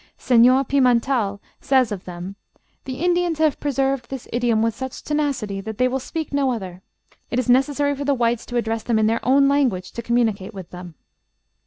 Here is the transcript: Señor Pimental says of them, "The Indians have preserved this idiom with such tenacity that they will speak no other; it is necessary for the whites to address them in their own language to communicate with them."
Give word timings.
Señor 0.17 0.67
Pimental 0.67 1.39
says 1.59 1.91
of 1.91 2.05
them, 2.05 2.35
"The 2.85 2.95
Indians 2.95 3.37
have 3.37 3.59
preserved 3.59 4.09
this 4.09 4.27
idiom 4.33 4.63
with 4.63 4.73
such 4.73 5.03
tenacity 5.03 5.61
that 5.61 5.77
they 5.77 5.87
will 5.87 5.99
speak 5.99 6.33
no 6.33 6.51
other; 6.51 6.81
it 7.29 7.37
is 7.37 7.47
necessary 7.47 7.95
for 7.95 8.03
the 8.03 8.15
whites 8.15 8.47
to 8.47 8.57
address 8.57 8.81
them 8.81 8.97
in 8.97 9.05
their 9.05 9.23
own 9.23 9.47
language 9.47 9.91
to 9.91 10.01
communicate 10.01 10.55
with 10.55 10.71
them." 10.71 10.95